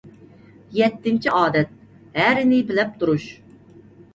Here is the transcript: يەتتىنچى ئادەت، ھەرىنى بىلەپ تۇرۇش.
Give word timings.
يەتتىنچى 0.77 1.35
ئادەت، 1.41 1.75
ھەرىنى 2.17 2.63
بىلەپ 2.71 2.99
تۇرۇش. 3.05 3.29